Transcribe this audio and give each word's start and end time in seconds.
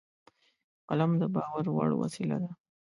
قلم 0.89 1.11
د 1.21 1.23
باور 1.35 1.65
وړ 1.75 1.89
وسیله 2.01 2.37
ده 2.43 2.51